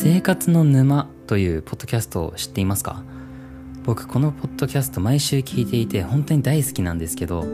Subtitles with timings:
[0.00, 3.02] 生活の沼というポッドキャストを知っていますか？
[3.82, 7.44] 僕このポッドキャスト毎週聞いていて本当に大好きなんですけど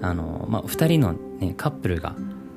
[0.00, 2.14] あの、まあ、2人の、ね、カップルが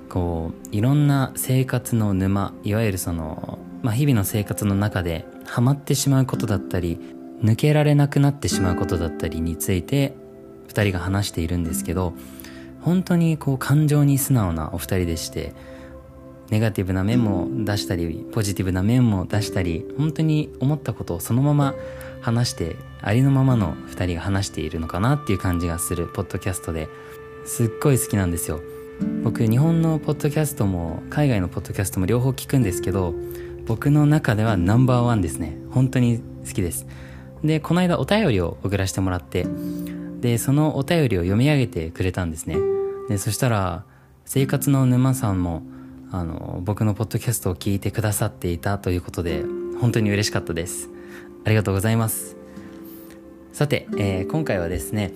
[0.07, 6.99] こういろんな生活の沼いわゆるその、まあ、日々の生活の中でハマってしまうことだったり
[7.41, 10.13] 抜けられなくなってしまうことだったりについて
[10.68, 12.13] 2人が話しているんですけど
[12.81, 15.55] 本当にこう感情に素直なお二人でして
[16.49, 21.75] ネガティブな面も出したりポジティブな面も出したり本当に思ったことをそのまま
[22.21, 26.87] 話してありのままの2人が話しているのかなっていう感じがするポッドキャストで
[27.45, 28.61] すっごい好きなんですよ。
[29.23, 33.13] 僕日本のポッドキャストも海外のポッドキャストも両方聞くんですけど
[33.67, 35.57] 僕の中ではナンバーワンですね。
[35.71, 36.87] 本当に好きです。
[37.43, 39.45] でこの間お便りを送らせてもらって
[40.21, 42.57] でそのお便りを読み上げてくれたんですね。
[43.09, 43.84] でそしたら
[44.25, 45.61] 生活の沼さんも
[46.11, 49.43] あの僕のポッドキャストを聞いてくださっていたということで
[49.79, 50.90] 本当に嬉しかったです。
[51.45, 52.35] ありがとうございます。
[53.54, 55.13] さて、えー、今回はですね、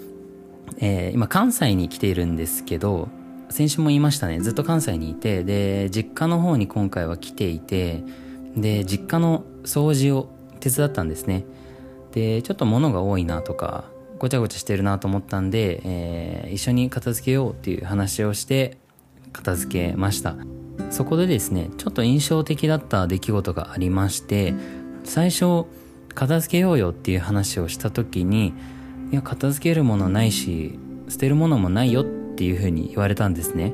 [0.79, 3.09] えー、今関西に来ているんですけど
[3.49, 4.39] 先週も言いましたね。
[4.39, 8.03] ずっと関西にいてで実家の方に今回は来ていて
[8.55, 10.29] で実家の掃除を
[10.59, 11.45] 手伝ったんですね。
[12.13, 13.85] でちょっと物が多いなとか
[14.19, 18.77] ごちゃごちゃしてるなと思ったんで、えー、一緒に片付けようっていう話をして
[19.31, 20.35] 片付けました。
[20.89, 24.53] そこでですねちょっと印象的だった出来事がありまして
[25.03, 25.65] 最初
[26.13, 28.53] 片付けようよっていう話をした時に
[29.11, 30.79] いや片付けるものないし
[31.09, 33.73] 捨てるものもないよっていうふうに言われたんですね。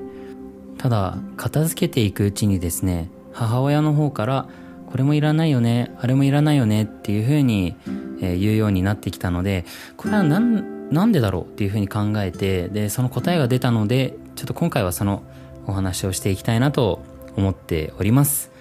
[0.78, 4.48] ただ片付けていくうちにですね母親の方から
[4.88, 7.76] これもいらないよねあれもいらないよねっていうふうに、
[8.22, 9.66] えー、言うようになってきたので
[9.98, 15.24] これは何なんでだろうっていうふうに考えてでその答えが出たのでちょっと今回はその
[15.68, 17.04] お話をしていきたいなと
[17.36, 18.52] 思っております。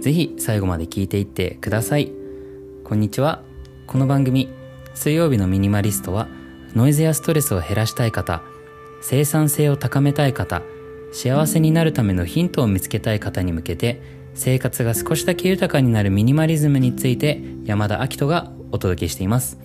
[0.00, 2.10] 是非最後まで聞いていってください。
[2.84, 3.42] こんにちは。
[3.86, 4.48] この番組
[4.94, 6.28] 水曜日のミニマリストは
[6.74, 8.42] ノイズやストレスを減らしたい方
[9.00, 10.62] 生産性を高めたい方
[11.12, 14.02] 幸せになるためのヒントを見つけたい方に向けて
[14.34, 19.58] 生活が少しだけ豊かになるミニマリズムについて山田明人がお届けしています。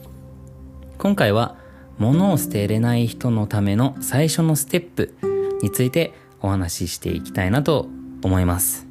[0.98, 1.58] 今回は
[1.98, 5.16] 物を捨てれない人のための最初のステップ
[5.62, 7.88] についてお話ししていきたいなと
[8.22, 8.88] 思います。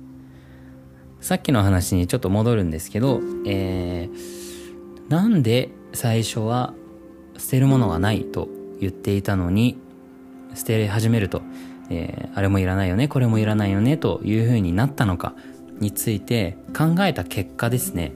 [1.21, 6.75] さっきの話にちょっと戻るんですけど、えー、なんで最初は
[7.39, 8.49] 捨てるものがないと
[8.81, 9.79] 言っていたのに
[10.55, 11.43] 捨て始めると、
[11.91, 15.35] えー、あれもいらないよねこれもいらないよねというふうになったのか
[15.79, 18.13] について考えた結果ですね。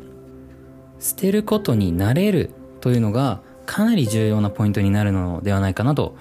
[0.98, 6.16] 捨てることになれるというのがかなり重要なポイントになるのではないかなと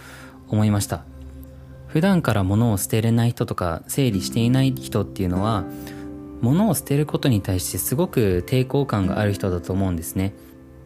[0.49, 1.05] 思いました。
[1.95, 5.63] 普段から物を捨てれない人とか整理していない人っていうのは
[6.41, 10.33] 物を捨てることに対してすごく抵抗感がある人だと思うんですね。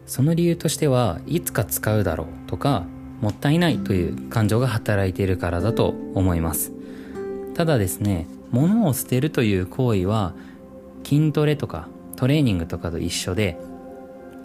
[0.06, 2.84] その理由としてはいつか使うだろうとか
[3.20, 6.70] もったいないという感情が働いているからだと思います。
[7.56, 10.34] ただですね物を捨てるという行為は
[11.02, 13.58] 筋トレとかトレーニングとかと一緒で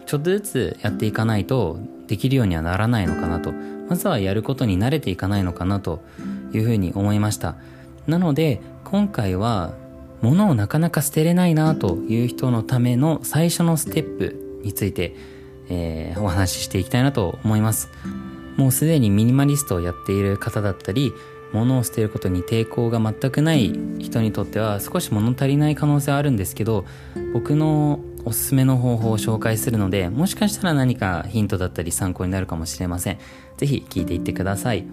[0.07, 1.77] ちょっとずつやっていかないと
[2.07, 3.53] できるようにはならないのかなと。
[3.87, 6.03] まずはやることに慣れていかないのかなと
[6.55, 7.55] いうふうに思いました。
[8.07, 9.73] なので今回は
[10.21, 15.15] 物をなかなか捨てれないなという人のための最初のステップについて、
[15.69, 17.89] えー、お話ししていきたいなと思います。
[18.57, 21.13] もうすでにミニマリストをやっている方だったり
[21.51, 26.85] 物を捨てることに抵抗が全くない人にとっては少し物足りない可能性はあるんですけど
[27.33, 33.19] 僕のおすすめの方法を紹介するのでもしかしたら何かヒントだったり参考になるかもしれません。
[33.57, 34.85] 是非聞いていってください。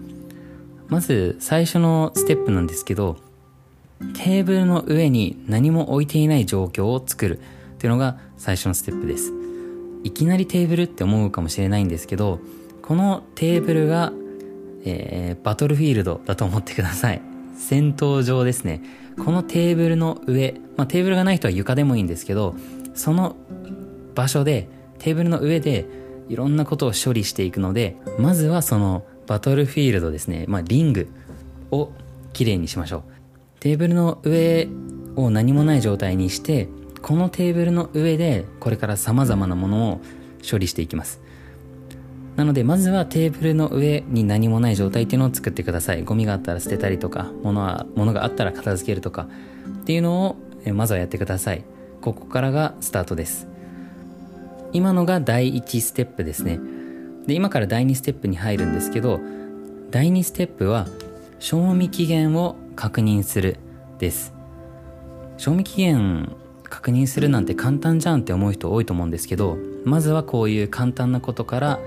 [0.87, 3.17] まず最初のステップなんですけど
[4.15, 7.41] テーブルの上に何も置いていない状況を作るっ
[7.77, 9.31] ていうのが最初のステップです。
[10.03, 12.39] いきなりテーブルって思うかもしれないんですけど
[12.81, 14.11] このテーブルが、
[14.83, 17.21] えー、バトルフィールドだと思ってください。
[17.57, 18.81] 戦闘場ですね。
[19.23, 22.55] このテーブルの上、まあ、テーブルがない人は床でもいいんですけど
[22.95, 23.35] その
[24.15, 24.67] 場所で
[24.99, 25.85] テーブルの上で
[26.29, 31.07] いろんなことを処理していくのでまずはそのバトルフィールドですね、まあ、リング
[31.71, 31.89] を
[32.33, 33.03] きれいにしましょう。
[33.61, 34.67] テーブルの上
[35.15, 36.69] を何もない状態にして
[37.01, 40.01] このテーブルの上でこれから様々なものを
[40.47, 41.19] 処理していきます。
[42.35, 46.03] なのでまずはテーブルの上に何もない状態っていうのを作ってください。
[46.03, 49.27] ゴミがあったら捨てたりとか物は物があったら片付けるとか
[49.81, 50.35] っていうのを
[50.73, 51.63] まずはやってください。
[52.01, 53.47] ここからがスタートです。
[54.73, 56.59] 今のが第1ステップですね。
[57.27, 59.19] で今から第2ステップに入るんですけど
[59.91, 60.87] 第2ステップは
[61.39, 63.57] 賞味期限を確認する
[63.99, 64.33] です。
[65.37, 71.79] 賞味期限確認するなんて簡単じゃんって思う人多いと思うんですけどまずはこういう簡単なことから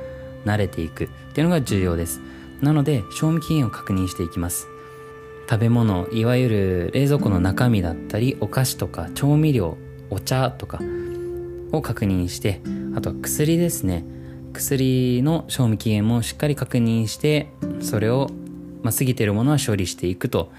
[0.44, 2.20] 慣れていくっていうのが重要です。
[2.60, 4.68] なので賞味期限を確認していきます。
[5.48, 9.76] 食べ物いわゆる冷蔵庫の中身だったりお菓子とか調味料
[10.10, 10.80] お茶とか
[11.72, 12.60] を確認して
[12.96, 14.04] あとは薬ですね。
[14.56, 17.48] 薬の賞味期限もしっかり確認して
[17.80, 18.30] それを、
[18.82, 20.52] まあ、過ぎてるものは処理していくと。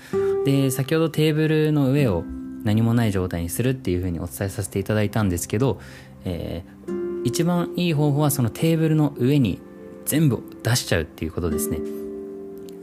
[0.46, 2.24] で先ほどテーブルの上を
[2.64, 5.80] 何もない状態にするっていうふうにお伝えさせていただいたんですけど、
[6.24, 9.60] えー、一番いい方法はそのテーブルの上に
[10.06, 11.80] 全部出しちゃうっていうことですね。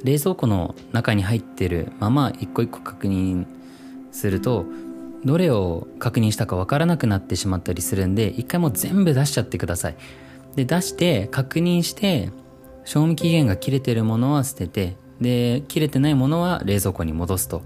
[0.02, 3.46] 冷蔵庫の中に入ってるまま一個一個確認
[4.12, 4.66] すると
[5.24, 9.96] どれを確認したかわからなくなってしまったりするんで一回もう全部出しちゃってください。
[10.56, 12.30] で出して確認して
[12.84, 17.62] 賞味期限が切れてるものは捨ててで切れてないものは冷蔵庫に戻すと。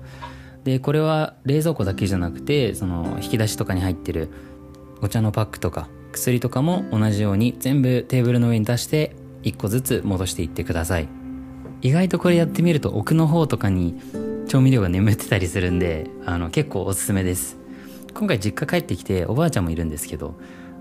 [0.65, 4.29] でこれは冷蔵庫だけじゃなくてその引き出しとかに入ってる
[5.01, 11.09] お茶のパックとか薬とかも同じように全部テーブルの上に出して1個ずつ戻していってください。
[11.81, 14.01] 意外とこれやってみると奥の方とかに
[14.49, 17.57] 調味料が眠ってたりするんであの結構おすすめです。
[18.15, 20.35] 今回実家帰ってきておばあちゃんもいるんですけど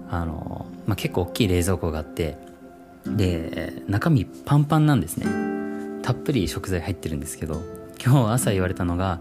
[0.09, 2.37] あの、まあ、結構大きい冷蔵庫があって
[3.05, 5.27] で中身パンパンなんですね。
[6.03, 7.61] たっぷり食材入ってるんですけど
[8.03, 9.19] 今日朝言われたのが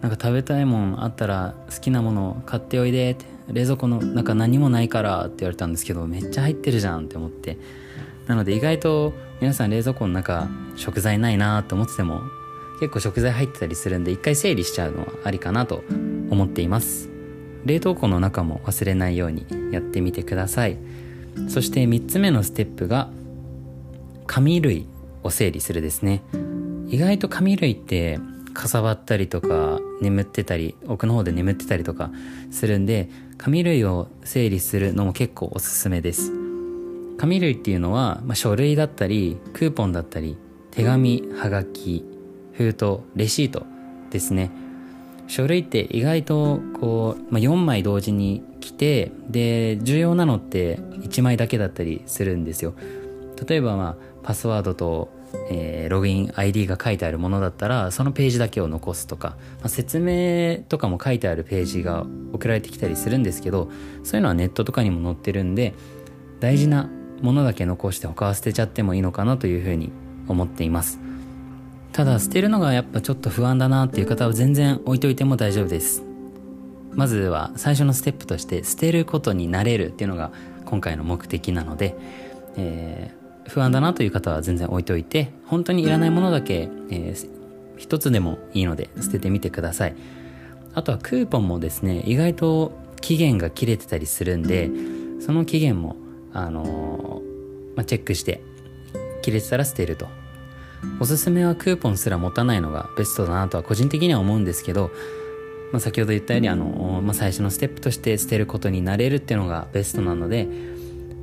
[0.00, 7.58] なんか食べたいもんあったら好きなもの買っておいでって冷蔵庫の中何もないからって言われたんですけどめっちゃ入ってるじゃんって思って。
[8.26, 12.22] なので意外と皆さん冷蔵庫の中食材ないなって思ってても
[12.80, 15.84] 結構食材入ってたりするんで一回整理しちゃうのはありかなと
[16.30, 17.13] 思っています。
[17.64, 20.78] 冷凍庫の中も忘れないようにやってみてください。
[21.48, 23.10] そして3つ目のステップが
[24.26, 24.86] 紙類
[25.22, 26.22] を整理するですね。
[26.88, 28.18] 意外と紙類って
[28.52, 32.10] かさばったりとか眠ってたり奥の方で眠ってたりとか
[32.50, 36.32] するんで紙類を整理するのも結構おすすめです。
[37.18, 40.36] 紙類っていうのは、まあ、書類だったりクーポンだったり
[40.70, 42.04] 手紙はがき
[42.52, 43.66] 封筒レシート
[44.10, 44.50] ですね。
[45.26, 52.74] 書類って意外とこう、まあ、4枚同時に来てで重要なのって1枚だけだったりするんですよ。
[53.48, 55.10] 例えばまあパスワードと、
[55.50, 63.70] えー、ログイン ID が書いてあるものだったらそのページだけを残すとか、まあ、説明とかも書いてあるページが送られてきたりするんですけど
[64.02, 65.74] そういうのはネットとかにも載ってるんで
[66.40, 66.88] 大事な
[67.20, 69.92] ものだけ残して他は捨てちゃってもいいのかなというふうに
[70.28, 71.00] 思っています。
[71.94, 76.02] ただ捨てるのがやっぱちょっと不安だなっていう方は全然置いといても大丈夫です。
[76.92, 80.32] まずは最初のステップとして捨てることになれるっていうのが
[80.64, 81.94] 今回の目的なので、
[82.56, 87.30] えー、不安だなという方は全然置いといて本当にいらないものだけ、えー、
[87.76, 89.94] 一つでもいいので捨ててみてください。
[90.74, 94.68] あとはクーポンもですね意外と期限が切れてたりするんで
[95.20, 95.94] その期限も
[96.32, 98.42] あのー、まあ、チェックして
[99.22, 100.23] 切れてたら捨てると。
[101.00, 104.90] おすすめはクーポンすら持たないのがベストだなとは個人的には思うんですけど、
[105.72, 110.46] まあ、先ほど言ったようにあの、まあ、最初のステップとして捨てることになれるっていうのがベストなので、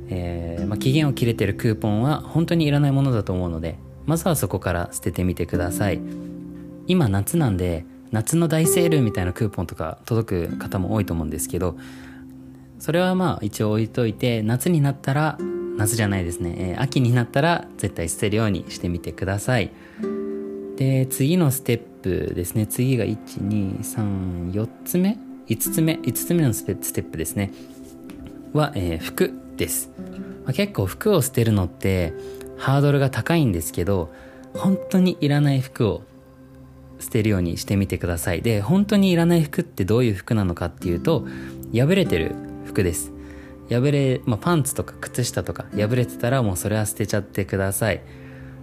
[0.08, 3.76] えーまあ、期限を切れてるクーポンは本当にいらないものだと思うので
[4.06, 6.00] まずはそこから捨ててみてください。
[6.86, 11.76] 今夏なんで夏の大セールみたいなクーポンとか届く方も多いと思うんですけど
[12.78, 15.38] それはまあ一応置いといて夏になったら
[15.78, 19.70] 夏じゃないですね、えー、秋になったら絶対捨てるようにしてみてください。
[20.76, 22.66] で次のステップですね。
[22.66, 25.18] 次が1234つ目。
[25.48, 25.94] 5つ目。
[25.94, 27.52] 5つ目のステップですね。
[28.52, 29.90] は、えー、服です、
[30.44, 32.12] まあ、結構服を捨てるのって
[32.58, 34.12] ハードルが高いんですけど
[34.54, 36.02] 本当にいらない服を
[37.00, 38.42] 捨てるようにしてみてください。
[38.42, 41.26] で本当にいらない服ってどういう服なのかっていうと
[41.74, 43.12] 破れてる服です。
[43.70, 48.02] 破れ、まあ、パンツとか靴下とか破れてたらもうそれは捨てちゃってください。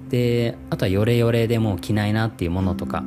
[0.10, 3.04] であとはヨレヨレでもう着ないなっていうものとか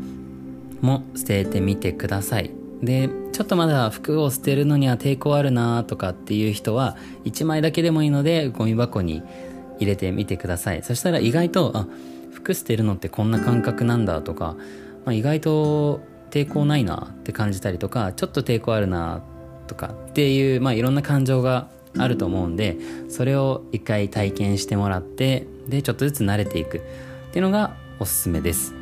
[0.80, 2.50] も捨ててみてください。
[2.82, 9.22] でちょっとまだ服を捨てるのには抵抗あるなとかっていう人は1枚だけでもいいのでゴミ箱に
[9.78, 10.82] 入れてみてください。
[10.82, 11.86] そしたら意外とあ
[12.32, 14.56] 服捨てるのってこんな感覚なんだとか、
[15.04, 19.22] まあ、意外と抵抗ないなって感じたりとかちょっと抵抗あるな
[19.66, 21.68] とかっていう、まあ、いろんな感情が
[21.98, 26.82] あると思うんでそれを一回体験してもらってでちょっとずつ慣れていく。
[27.32, 28.74] っていうのがおすすめです。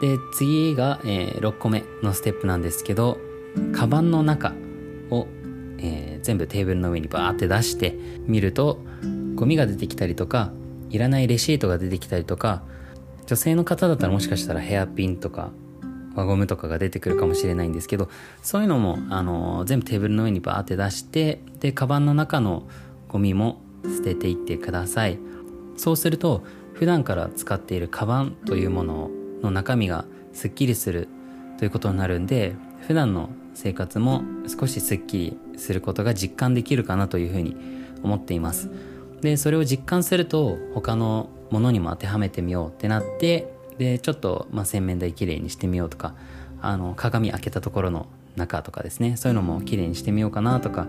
[0.00, 3.18] で次が、えー、6個目のステップなんですけど
[3.74, 4.54] カバンの中
[5.10, 5.26] を、
[5.78, 7.94] えー、全部テーブルの上にバーって出して
[8.26, 8.80] みると
[9.34, 10.50] ゴミが出てきたりとか
[10.88, 12.62] いらないレシートが出てきたりとか
[13.26, 15.50] 女性の方だったらもしかしたらヘアピンとか
[16.14, 18.08] 輪ゴムとかが出てくるかもしれないんですけど
[18.42, 22.64] そういうのもあの全部テーブルの上にバーって出してでカバンの中の
[23.08, 25.18] ゴミも捨てていってください。
[25.76, 26.44] そうすると
[26.74, 29.10] 普段から使っているカバンというもの
[29.42, 31.08] の中身がすっきりする
[31.58, 32.54] ということになるんで
[32.86, 37.56] 普段の生活も少しすっきりすることが実感できるかなというふうに
[38.02, 38.70] 思っています。
[39.20, 46.14] でそれを実感すると他のものにも当てはめてみようってなってでちょっと、まあ、洗面台きれいにしてみようとか
[46.62, 49.16] あの鏡開けたところの中とかですね。
[49.16, 50.86] そういうのもきれいにしてみようかなとか、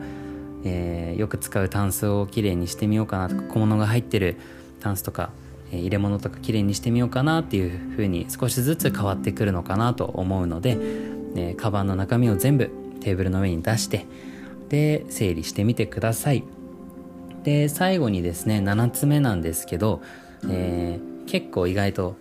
[0.63, 4.38] えー、よく使うタンスをきれいにしてみようかなとか小物が入ってる
[4.80, 5.30] タンスとか、
[5.72, 10.77] えー、入れ物とかきれいにしてみようかなっていう風に少しずつ変わってくるのかなと思うので、
[11.36, 14.06] えー、カバンの中身を全部テーブルの上に出して
[14.70, 16.44] で整理してみてください。
[17.44, 20.01] で最後にですね7つ目なんですけど、
[20.50, 22.15] えー、結構意外と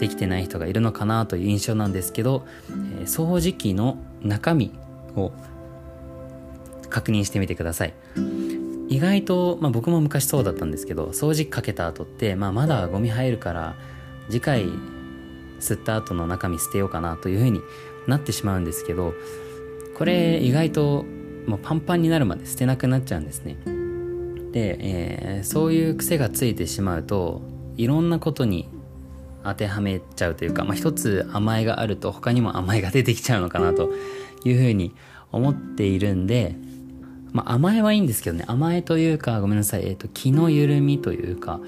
[0.00, 4.72] できてない人がいるのかなという印象なんですけど、えー、掃除機の中身
[5.14, 5.30] を
[6.88, 7.94] 確認してみてください。
[8.88, 13.76] 意外と、まあ、僕も昔そうだったんですけど掃除機かけた後って、まあ、まだゴミ入るから
[14.28, 14.64] 次回
[15.60, 17.60] 吸った後の中身捨てようかなというふうに
[18.08, 19.14] なってしまうんですけど
[19.96, 21.04] これ意外と
[21.46, 23.58] もうパンパンになるまで捨てなくなっちゃうんですね。
[24.50, 27.42] で、えー、そういう癖がついてしまうと
[27.76, 28.68] いろんなことに
[29.44, 33.92] 当てはめちゃうというか、まあ、一つ甘えがあると他にも甘えが出てきちゃうのかなと
[34.44, 34.94] いうふうに
[35.32, 36.56] 思っているんで、
[37.32, 41.60] まあ、甘えはいいんですけどね甘えというかごめんなさい、えーと、気の緩みというか、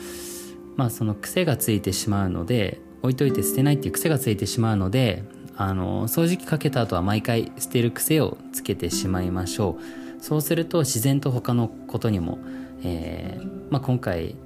[0.77, 5.25] まあ、その癖がついてしまうので置いといて捨てないっていう癖がついてしまうので
[5.57, 10.23] あの掃除機かけた後は毎回捨てる癖をつけてしまいましょう。
[10.23, 12.39] そうすると自然と他のことにも、
[12.85, 14.37] えーまあ、今回、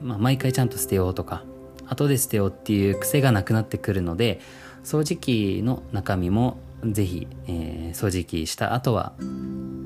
[0.00, 1.44] まあ、毎回ちゃんと捨てようとか
[1.88, 4.40] 後で捨てようっていう癖がなくなってくるので
[4.84, 9.14] 掃除機の中身もぜひ、えー、掃除機した後は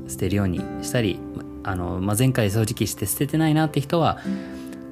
[0.08, 1.20] 捨てるようにしたり
[1.62, 4.18] あの、まあ、前回掃除機して捨ててないなって人は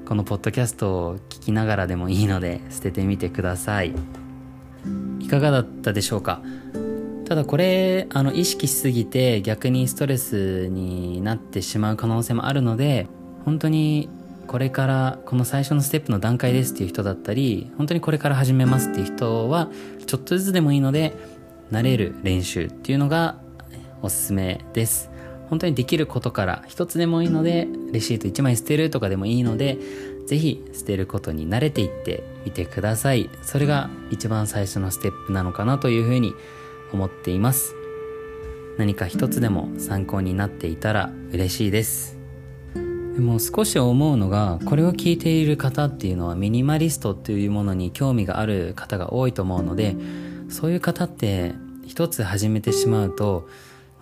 [0.07, 3.93] このポッドキャストを聞きながらでもいいので捨ててみてください。
[5.19, 6.41] いかがだったでしょうか？
[7.25, 13.09] ただこれあの意識しすぎて逆にストレスになってしまう可能性もあるので
[13.45, 14.09] 本当に
[14.47, 19.71] これからこの最初のステップの段階ですっていう人だったり本当にこれから始めますっていう人は
[20.07, 21.15] ちょっとずつでもいいので
[21.71, 23.37] 慣れる練習っていうのが
[24.03, 25.11] おすすめです。
[25.49, 29.79] 本当にできることから一つでもいいのでレシート1枚捨てるとかでもいいので
[30.27, 33.31] ぜひ捨てることに慣れていってみてください。
[33.43, 36.35] それが一番最初のステップなのかなというふうに
[36.93, 37.75] 思っています。
[38.77, 42.16] 何か一つでも参考になっていたら嬉しいです。
[43.17, 49.97] でも少し思うのがこれを聞いている方っていうのはミニマリストっていうものに興味がある方が多いと思うので
[50.51, 51.55] そういう方って
[51.87, 53.49] 一つ始めてしまうと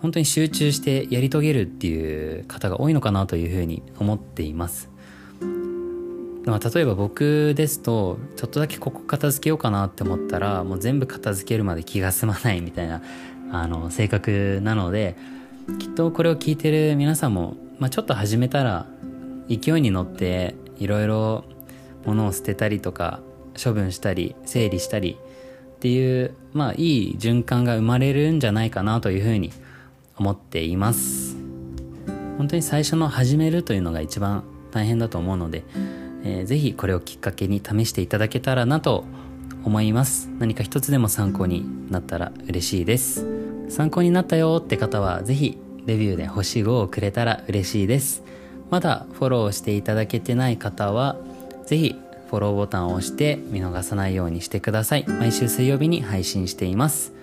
[0.01, 4.89] 本当に集中してやり遂げるっていう方が多いのかなというふうに思っています。
[6.45, 13.01] まあ、例えば僕ですとちょっとだけここ片付けようかなって思ったらもう全部片付けるまで気が済まないみたいな
[13.51, 15.15] あの性格なので
[15.79, 18.85] きっとこれを聞いてる皆さんも、まあ、ちょっと始めたら
[19.49, 21.45] 勢いに乗っていろいろ
[22.05, 23.21] 物を捨てたりとか
[23.61, 25.17] 処分したり整理したり
[25.75, 29.51] っていうまあいい循環が生まれるんじゃないかなというふうに
[30.17, 31.35] 思っています。
[32.37, 35.63] 本当に最初の始めるというのが一番大変だと思うので、
[36.23, 39.05] えー、ぜひこれをきっかけに試していただけたらなと
[39.63, 40.29] 思います。
[40.39, 43.25] 何か一つでも参考になったら嬉しいです。
[43.69, 48.23] 参考になったよって方はぜひレビューで星5をくれたら嬉しいです。
[48.69, 51.15] まだフォローしていただけてない方は、
[51.65, 51.95] ぜひ
[52.29, 55.05] フォローボタンを押して見逃さないようにしてください。
[55.07, 57.13] 毎週水曜日に配信しています。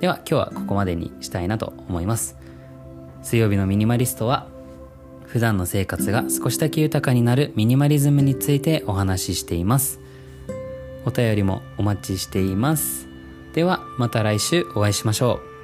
[0.00, 2.36] では今日はここまでにしたいなと思います。
[3.22, 4.46] 水曜日のミニマリストは、
[5.24, 10.00] 普段の生活が少しだけ豊かになるミニマリズムについてお話ししています。
[11.04, 13.06] お便りもお待ちしています。
[13.54, 15.55] ではまた来週お会いしましょう。